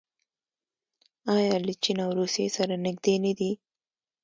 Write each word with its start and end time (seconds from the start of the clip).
آیا 1.35 1.55
له 1.65 1.73
چین 1.83 1.97
او 2.05 2.11
روسیې 2.19 2.47
سره 2.57 2.73
نږدې 2.85 3.15
نه 3.25 3.33
دي؟ 3.39 3.51